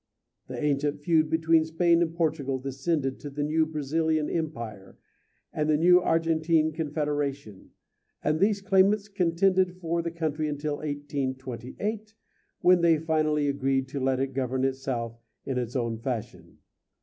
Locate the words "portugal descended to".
2.15-3.29